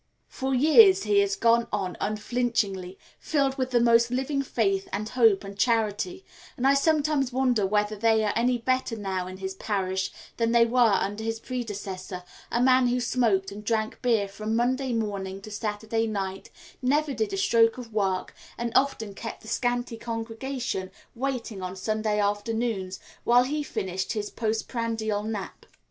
[0.29, 5.43] For years he has gone on unflinchingly, filled with the most living faith and hope
[5.43, 6.25] and charity,
[6.57, 10.65] and I sometimes wonder whether they are any better now in his parish than they
[10.65, 15.51] were under his predecessor, a man who smoked and drank beer from Monday morning to
[15.51, 16.49] Saturday night,
[16.81, 22.19] never did a stroke of work, and often kept the scanty congregation waiting on Sunday
[22.19, 25.67] afternoons while he finished his postprandial nap.